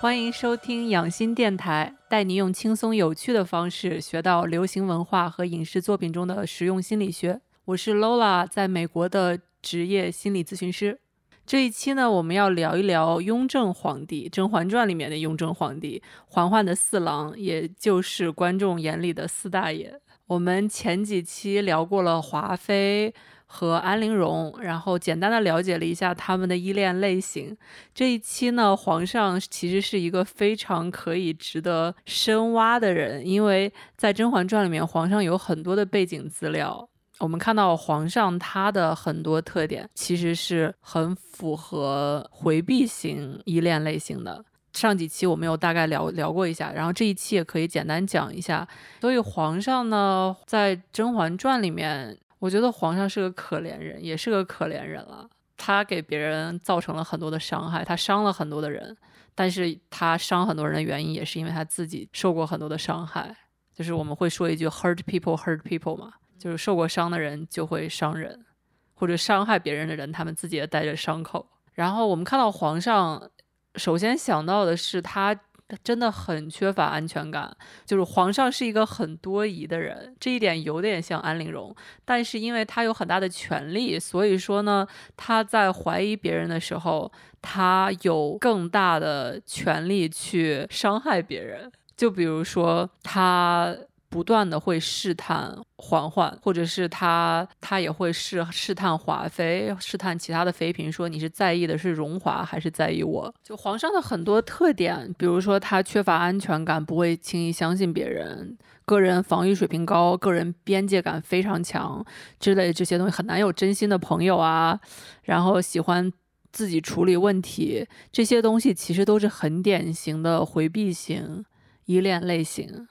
[0.00, 7.40] 欢迎收听养心电台，带你用轻松有趣的方式学到流行文化和影视作品中的实用心理学。
[7.64, 11.00] 我是 Lola，在美国的职业心理咨询师。
[11.44, 20.00] 这一期呢，我们要聊一聊雍正皇帝，《甄嬛传》里面的雍正皇帝，嬛嬛的四郎，也就是观众眼里的四大爷。
[20.28, 23.12] 我们前几期聊过了华妃
[23.50, 27.56] 和安陵容，然后简单的了解了一下他们的依恋类型。
[27.94, 36.88] 这一期呢，皇上其实是一个非常可以值得深挖的人，因为在《甄嬛传》里面，皇上有很多的背景资料。
[37.20, 44.44] 我们看到皇上他的很多特点，其实是很符合回避型依恋类型的。
[44.74, 48.68] 上几期我们有大概聊聊过一下，然后这一期也可以简单讲一下。
[49.00, 55.28] 所以皇上呢，在《甄嬛传》里面，我觉得皇上是个可怜人，也是个可怜人了。
[55.56, 58.96] 他给别人造成了很多的伤害，他伤了很多的人，
[59.34, 63.34] 但是他伤很多人的原因，也是因为他自己受过很多的伤害。
[63.74, 66.12] 就是我们会说一句 “hurt people hurt people” 嘛。
[66.38, 68.46] 就是受过伤的人就会伤人，
[68.94, 71.44] 或者伤害别人的人，他们自己也带着伤口。
[71.72, 73.28] 然后我们看到皇上，
[73.74, 75.34] 首先想到的是他
[75.82, 77.54] 真的很缺乏安全感。
[77.84, 81.74] 就是皇上是一个很多疑的人，这一点有点像安陵容。
[82.04, 87.10] 但是因为他有很大的权利，所以说呢，他在怀疑别人的时候，
[87.42, 91.70] 他有更大的权利去伤害别人。
[91.96, 93.76] 就比如说他。
[94.10, 103.32] 不断的会试探嬛嬛，或者是他，他也会试试探华妃，试探其他的妃嫔，说你是在意的是荣华还是在意我？
[103.42, 108.56] 就皇上的很多特点，比如说他缺乏安全感，不会轻易相信别人，
[108.86, 112.04] 个人防御水平高，个人边界感非常强
[112.40, 114.80] 之类这些东西，很难有真心的朋友啊，
[115.22, 116.10] 然后喜欢
[116.50, 121.44] 自己处理问题，这些东西其实都是很典型的回避型
[121.84, 122.88] 依恋类型。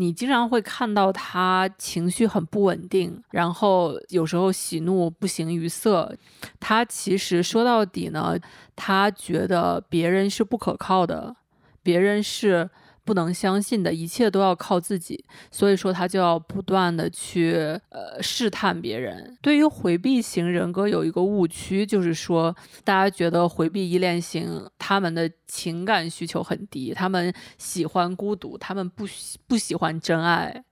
[0.00, 6.16] 你经常会看到他情绪很不稳定，然后有时候喜怒不形于色。
[6.58, 8.38] 他其实说到底呢，
[8.74, 11.36] 他觉得别人是不可靠的，
[11.82, 12.70] 别人是。
[13.04, 17.52] 不能相信的一切都要靠自己，所以说他就要不断的去
[17.88, 19.36] 呃试探别人。
[19.42, 30.62] 对于回避型人格有一个误区，就是说大家觉得回避依恋型他们的情感需求很低，他们喜欢孤独，他们不喜不喜欢真爱。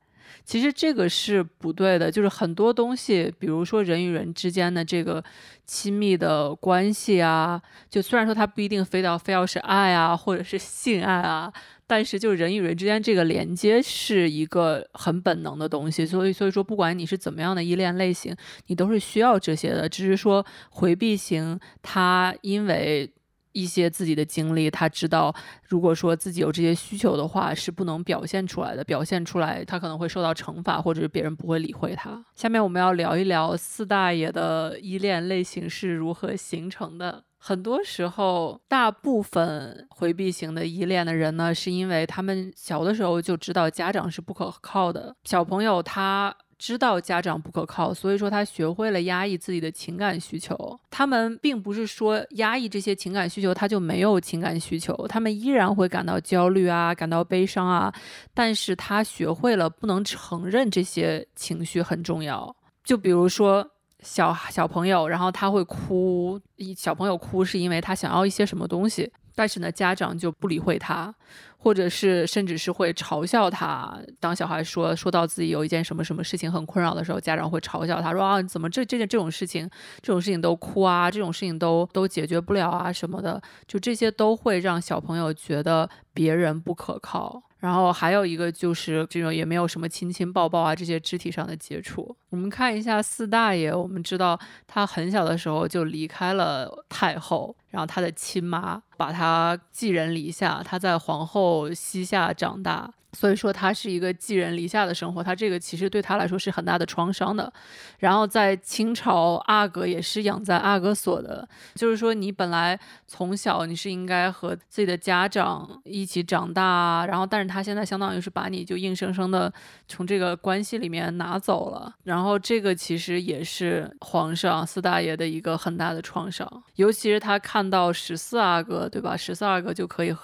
[0.45, 5.23] 其实这个是不对的，就是很多东西，比如说人与人之间的这个
[5.67, 7.61] 亲密的关系啊，
[7.91, 11.53] 就虽然说它不一定非要非要是爱啊，或者是性爱啊。
[11.89, 19.89] 但是，就是人与人之间这个连接是一个很本能的东西，所以，所以说，不管你是怎么样的依恋类型，你都是需要这些的。
[19.89, 23.11] 只是说，回避型，他因为
[23.53, 25.35] 一些自己的经历，他知道，
[25.65, 32.23] 如果说自己有这些需求的话，是不能表现出来的，表现出来，他可能会受到惩罚，或者是别人不会理会他。
[32.35, 37.25] 下面我们要聊一聊四大爷的依恋类型是如何形成的。
[37.39, 45.15] 很多时候，大部分回避型的依恋的人呢，是因为他们小的时候就知道家长是不可靠的。
[45.25, 50.79] 小朋友他知道家长不可靠，所以说他学会了压抑自己的情感需求。
[50.91, 57.95] 他们并不是说压抑这些情感需求，他就没有情感需求，他们依然会感到焦虑啊，感到悲伤啊。
[58.35, 62.55] 但是他学会了不能承认这些情绪很重要。
[62.83, 63.71] 就比如说。
[64.01, 66.41] 小小朋友，然后他会哭，
[66.77, 71.13] 小朋友哭是因为他想要一些什么东西，但是呢，家长就不理会他，
[71.57, 73.99] 或者是甚至是会嘲笑他。
[74.21, 79.69] 当小孩说说到自己有一件什么什么事情很困扰的时候，家长会嘲笑他说啊，怎么这这件这种事情，
[80.01, 87.43] 这种事情都哭啊，这种事情都都解决不了啊什么的，就这些都会让小朋友觉得别人不可靠。
[87.59, 92.17] 然后还有一个就是这种也没有什么亲亲抱抱啊这些肢体上的接触。
[92.31, 102.91] 我们看一下四大爷，我们知道他很小的时候就离开了太后，然后他的亲妈把他寄人篱下，他在皇后膝下长大。
[103.15, 107.51] 所以说他是一个寄人篱下的生活，他这个其实对他来说是很大的创伤的。
[107.99, 119.51] 然后在清朝，阿哥也是养在阿哥所的，就是说你本来从小你是应该和自己的家长一起长大，然后但是他现在相当于是把你就硬生生的
[119.89, 121.91] 从这个关系里面拿走了。
[122.05, 129.17] 然后这个其实也是皇上四大爷的一个很大的创伤，尤其是他看看到十四阿哥，对吧？
[129.17, 130.15] 十四阿哥就可以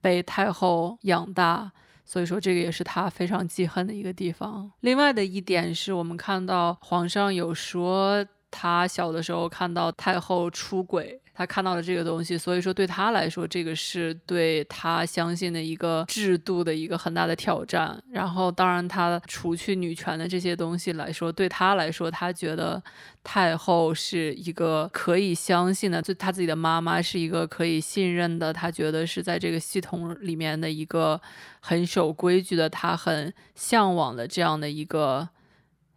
[0.00, 1.72] 被太后养大。
[2.04, 4.70] 所以说，这个也是他非常记恨的一个地方。
[4.82, 8.24] 另外的一点是，我们看到皇上有说
[8.54, 11.20] 他小的时候看到太后出轨。
[11.36, 18.00] 他看到了这个东西，所以说对他来说，这个是对他相信的一个制度的一个很大的挑战。
[18.12, 22.80] 然后，当然他除去女权的这些东西来说，对他来说，他觉得
[23.24, 28.52] 太后是一个可以相信的，就他自己的妈妈是一个可以信任的。
[28.52, 31.20] 他觉得是在这个系统里面的一个
[31.58, 35.28] 很守规矩的，他很向往的这样的一个。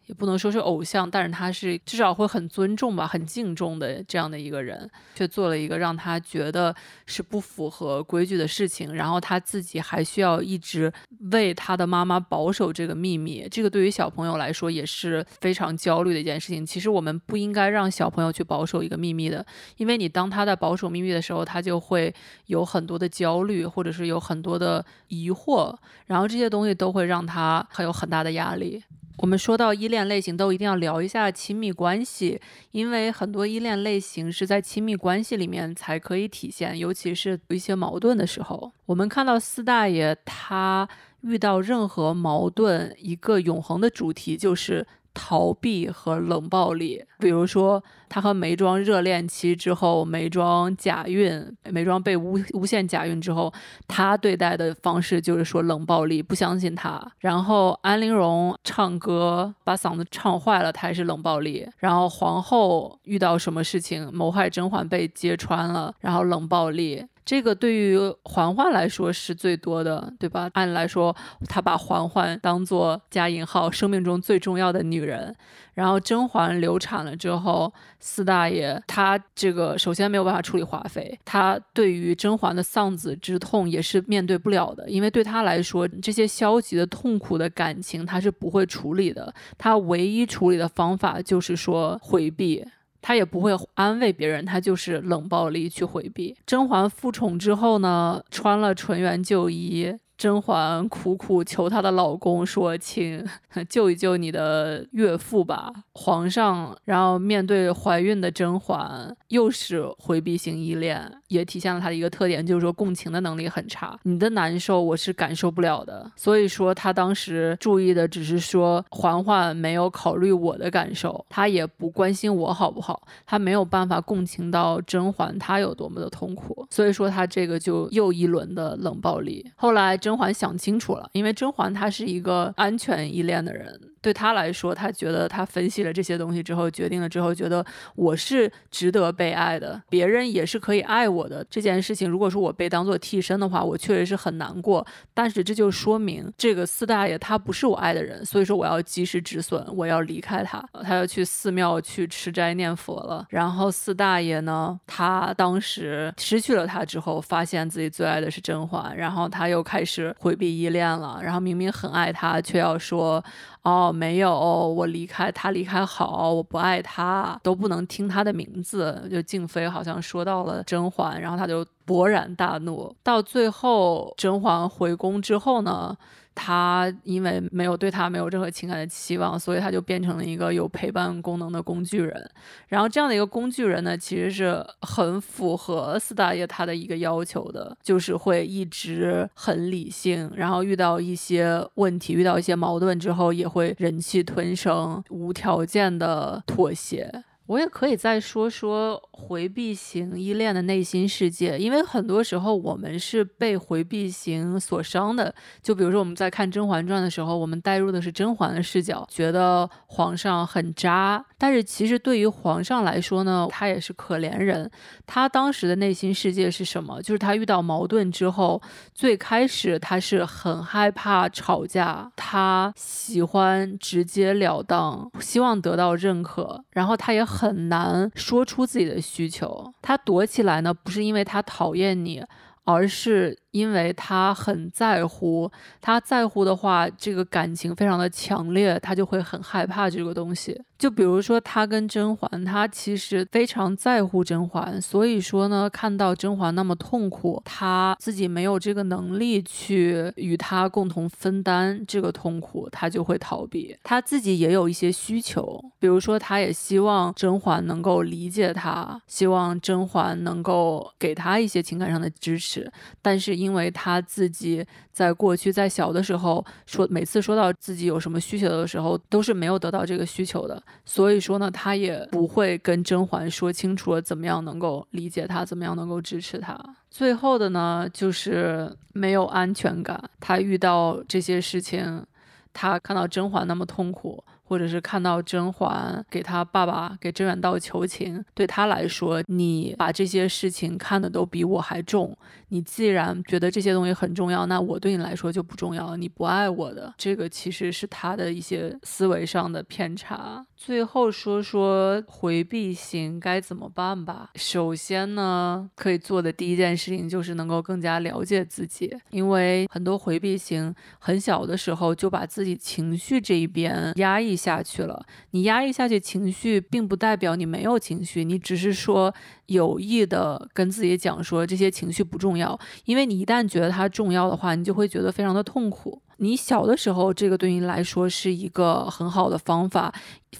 [0.07, 6.73] 也不能说是偶像，但是他是至少会很尊重吧，很敬重的这样的一个人，却做了一个让他觉得
[7.05, 10.91] 是不符合规矩的事情，然后他自己还需要一直
[11.31, 16.65] 为他的妈妈保守这个秘密，这个对于小朋友来说也是非常焦虑的一件事情。
[16.65, 19.45] 其实我们不应该让小朋友去保守一个秘密的，
[19.75, 22.13] 因为你当他在保守秘密的时候，他就会
[22.45, 25.75] 有很多的焦虑，或者是有很多的疑惑，
[26.05, 28.81] 然后这些东西都会让他很有很大的压力。
[29.17, 32.39] 我们说到依恋类型，都一定要聊一下亲密关系，
[32.71, 38.71] 因为很多依恋类型是在亲密关系里面才可以体现，尤其是有一些矛盾的时候。
[38.85, 40.87] 我们看到四大爷他
[41.21, 44.85] 遇到任何矛盾，一个永恒的主题就是。
[45.19, 53.53] 逃避和冷暴力，比如说他和梅庄热恋期之后，梅庄假孕，梅庄被诬诬陷假孕之后，
[53.87, 57.01] 他对待的方式就是说冷暴力，不相信他。
[57.19, 61.67] 然后安陵容唱歌把嗓子唱坏了，他也是冷暴力。
[61.77, 67.05] 然后皇后遇到什么事情谋害甄嬛被揭穿了，然后冷暴力。
[67.25, 70.49] 这个对于嬛嬛来说是最多的，对吧？
[70.53, 71.13] 按理来说，
[71.49, 75.35] 他把嬛嬛当做加引号生命中最重要的女人。
[75.73, 89.33] 然后甄嬛流产了之后，四大爷他这个首先没有办法处理华妃，他对于甄嬛的丧子之痛也是面对不了的，因为对他来说，这些消极的、痛苦的感情他是不会处理的。
[89.57, 92.65] 他唯一处理的方法就是说回避。
[92.99, 96.35] 他也不会安慰别人，他就是冷暴力去回避。
[96.45, 99.95] 甄嬛复宠之后呢，穿了纯元旧衣。
[100.17, 103.23] 甄嬛苦苦求她的老公说：“请
[103.69, 113.99] 救一救你的岳父吧。”皇上，然后面对怀孕的甄嬛，又是回避型依恋，也体现了他的一个特点，就是说共情的能力很差。
[114.03, 129.45] 你的难受我是感受不了的，所以说他当时注意的只是说嬛嬛没有考虑我的感受，他也不关心我好不好，他没有办法共情到甄嬛她有多么的痛苦，所以说他这个就又一轮的冷暴力。
[129.55, 129.97] 后来。
[129.97, 133.77] 甄嬛想清楚了，因为甄嬛她是一个安全依恋的人。
[134.07, 141.45] 对他来说，他觉得他分析了这些东西之后，决定了之后，觉得我是值得被爱的，别人也是可以爱我的。
[141.49, 144.87] 这件事情，如果说我被当做替身的话，我确实是很难过。
[145.13, 150.63] 但是这就说明这个四大爷他不是我爱的人，所以说我要及时止损，我要离开他。
[150.83, 153.25] 他要去寺庙去吃斋念佛了。
[153.29, 161.19] 然后四大爷呢，他当时失去了他之后，发现自己最爱的是甄嬛，然后他又开始回避依恋了。
[161.21, 163.21] 然后明明很爱他，却要说。
[163.63, 169.07] 哦，没有，我离开他离开好，我不爱他，都不能听他的名字。
[169.09, 172.95] 就静妃好像说到了甄嬛，然后他就勃然大怒。
[173.01, 175.97] 到最后，甄嬛回宫之后呢？
[176.39, 182.29] 他因为没有对他没有任何情感的期望，所以他就变成了一个有陪伴功能的工具人。
[182.67, 197.23] 然后这样的一个工具人呢，其实是很符合四大爷他的一个要求的，就是会一直很理性，然后遇到一些问题、遇到一些矛盾之后，也会忍气吞声，无条件的妥协。
[197.47, 205.33] 我也可以再说说回避型依恋的内心世界，因为很多时候我们是被回避型所伤的。
[205.63, 211.25] 就比如说我们在看《甄嬛传》的时候，我们带入的是甄嬛的视角，觉得皇上很渣。
[211.37, 214.69] 但是其实对于皇上来说呢，他也是可怜人。
[215.05, 217.01] 他当时的内心世界是什么？
[217.01, 218.59] 就是他遇到矛盾之后，
[218.95, 227.67] 最开始他是很害怕吵架，他喜欢直截了当，希望得到认可，然后他也很。
[227.67, 232.23] 难说出自己的需求，他躲起来呢，不是因为他讨厌你，
[232.67, 233.35] 而是。
[233.51, 240.61] 因为他很在乎，他在乎的话，这个感情非常的强烈，他就会很害怕这个东西。
[240.77, 253.75] 就比如说他跟甄嬛，他其实非常在乎甄嬛，所以说呢，看到甄嬛那么痛苦，他自己没有这个能力去与他共同分担这个痛苦，他就会逃避。
[253.81, 262.71] 他自己也有一些需求，比如说他也希望甄嬛能够理解他，希望甄嬛能够给他一些情感上的支持。
[263.01, 276.57] 但是因为他自己在过去在小的时候说，每次说到自己有什么需求的时候，都是没有得到这个需求的，所以说呢，他也不会跟甄嬛说清楚了怎么样能够理解他，怎么样能够支持他。
[276.89, 282.03] 最后的呢，就是没有安全感，他遇到这些事情，
[282.51, 284.23] 他看到甄嬛那么痛苦。
[284.47, 292.17] 或者是看到甄嬛给他爸爸给甄远道求情，对他来说，你把这些事情看的都比我还重。
[292.49, 295.97] 你既然觉得这些东西很重要，那我对你来说就不重要。
[295.97, 300.45] 你不爱我的，这个其实是他的一些思维上的偏差。
[300.55, 304.29] 最后说说回避型该怎么办吧。
[304.35, 315.03] 首先呢，可以做的第一件事情就是能够更加了解自己，因为很多回避型很小的时候就把自己情绪这一边压抑下去了。
[315.31, 319.13] 你压抑下去情绪，并不代表你没有情绪，你只是说。
[319.47, 326.01] 有意的跟自己讲说这些情绪不重要，因为你一旦觉得它重要的话，你就会觉得非常的痛苦。
[326.17, 329.93] 你小的时候，这个对你来说是一个很好的方法，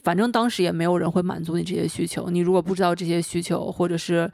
[0.03, 2.29] 反正当时也没有人会满足你这些需求。
[2.29, 4.29] 你如果不知道这些需求，或者是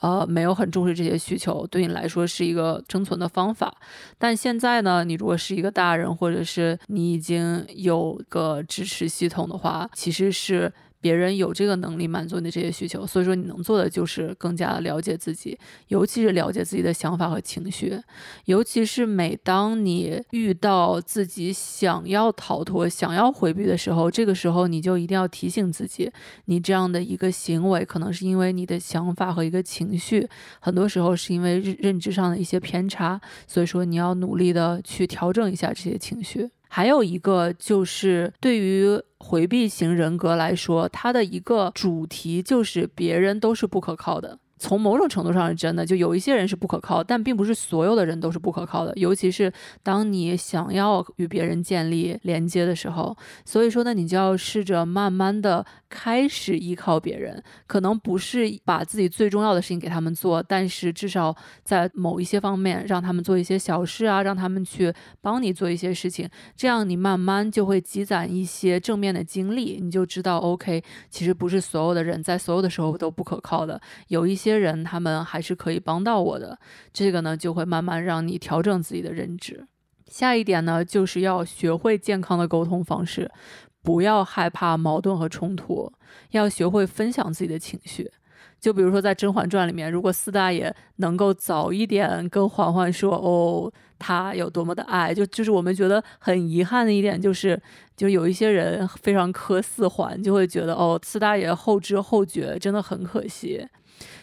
[0.00, 3.74] 呃没有很重视这些需求，对你来说是一个生存的方法。
[4.18, 10.72] 但现在呢，你如果是一个大人，或者是你已经有个支持系统的话，其实是。
[11.00, 17.98] 别人有这个能力满足你的这些需求，所以说你能做的就是更加了解自己，尤其是了解自己的想法和情绪。
[18.46, 26.10] 尤其是每当你遇到自己想要逃脱、想要回避的时候，这个时候你就一定要提醒自己，
[26.46, 30.28] 你这样的一个行为可能是因为你的想法和一个情绪，
[30.60, 36.50] 很多时候是因为认认知上的一些偏差，所以说你要努力的去调整一下这些情绪。
[36.68, 44.38] 还有一个就是对于回避型人格来说，它的一个主题就是别人都是不可靠的。
[44.58, 48.92] 从某种程度上是真的，就有一些人是不可靠，但并不是所有的人都是不可靠的。
[48.96, 57.42] 尤其是当你想要与别人建立连接的时候，所以说呢，你就要试着慢慢的开始依靠别人。
[57.66, 74.45] 可能不是把自己最重要的事情给他们做，但是至少在某一些方面让他们做一些小事啊，让他们去帮你做一些事情，这样你慢慢就会积攒一些正面的经历，你就知道，OK，其实不是所有的人在所有的时候都不可靠的，有一些。
[74.50, 76.56] 些人他们还是可以帮到我的，
[76.92, 79.66] 这个呢就会慢慢让你调整自己的认知。
[80.06, 83.28] 下一点呢，就是要学会健康的沟通方式，
[83.82, 85.92] 不要害怕矛盾和冲突，
[86.30, 88.08] 要学会分享自己的情绪。
[88.58, 97.60] 就比如说在《甄嬛传》里面，如果四大爷能够早一点跟嬛嬛说，哦，他有多么的爱，就就是我们觉得很遗憾的一点，就是
[97.96, 103.66] 就有一些人非常磕四环，就会觉得哦，四大爷后知后觉，真的很可惜。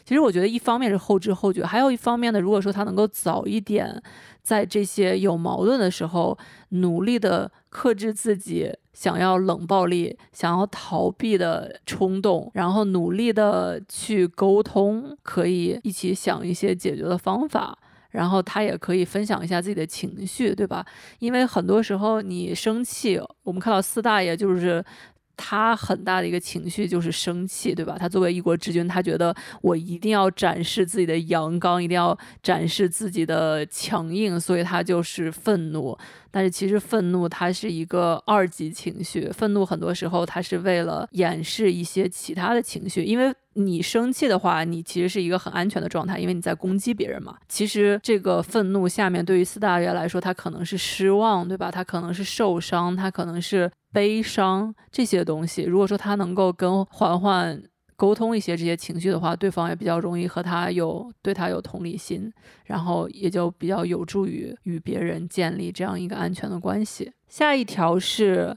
[0.05, 4.01] 其实我觉得，一方面是后知后觉，还有一方面呢，如果说他能够早一点
[4.41, 6.37] 在这些有矛盾的时候，
[6.69, 17.77] 努力的克制自己想要冷暴力、想要逃避的冲动，然后努力的去沟通，可以一起想一些解决的方法，
[18.11, 20.85] 然后他也可以分享一下自己的情绪，对吧？
[21.19, 24.83] 因为很多时候你生气，我们看到四大爷就是。
[25.35, 27.97] 他很大的一个情绪就是生气，对吧？
[27.99, 35.97] 他作为一国之君，他觉得我一定要展示自己的阳刚，一定要展示自己的强硬，所以他就是愤怒。
[36.31, 43.03] 但是其实愤怒它是一个二级情绪，愤怒很多时候它是为了掩饰一些其他的情绪。
[43.03, 47.37] 因为你生气的话，你其实是一个很安全的状态，因为你在攻击别人嘛。
[47.47, 51.71] 其实这个愤怒下面对于四大爷来说，他可能是失望，对吧？
[51.71, 55.63] 他可能是受伤，他可能是悲伤这些东西。
[55.63, 57.63] 如果说他能够跟嬛嬛。
[57.95, 62.29] 沟通一些这些情绪的话，对方也比较容易和他有对他有同理心，
[62.65, 67.11] 然后也就比较有助于与别人建立这样一个安全的关系。
[67.29, 68.53] 下一条是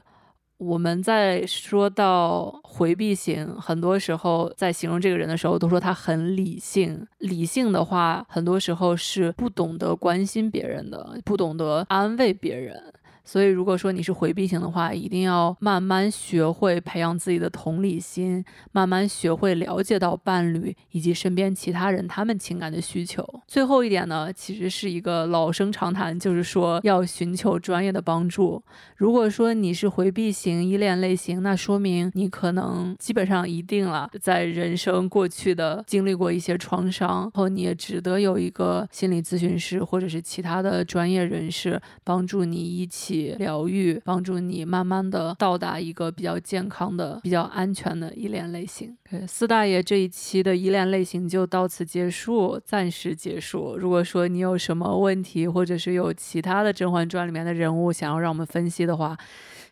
[0.57, 7.05] 我们在说到回避型，很多时候在形容这个人的时候，都说他很理性。
[7.19, 12.81] 理性的话，很多时候是不懂得关心别人的，不懂得安慰别人。
[13.27, 18.41] 所以，如果说你是回避型的话，一定要慢慢学会培养自己的同理心，
[18.71, 23.27] 慢慢学会了解到伴侣以及身边其他人他们情感的需求。
[23.45, 28.63] 最后一点呢，其实是一个老生常谈，就是说要寻求专业的帮助。
[28.95, 43.16] 如果说你是回避型依恋类型，那说明你可能基本上一定了，在人生过去的经历过一些创伤，然后你也值得有一个心理咨询师或者是其他的专业人士帮助你一起。
[43.37, 48.95] 疗愈，帮助你慢慢的到达一个比较健康的、比较安全的依恋类型。
[49.27, 53.77] 四大爷这一期的依恋类型就到此结束，暂时结束。
[53.77, 59.17] 如果说你有什么问题，或者是有其他的《甄嬛传》里面的人物想要让我们分析的话，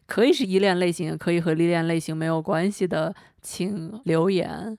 [0.06, 4.78] 可以是依恋类型，也可以和依恋类型没有关系的，请留言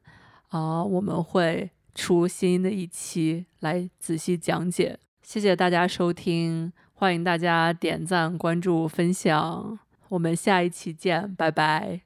[0.48, 4.98] 啊，我们会出新的一期来仔细讲解。
[5.22, 12.05] 谢谢大家收听，欢迎大家点赞、关注、分享，我们下一期见，拜拜。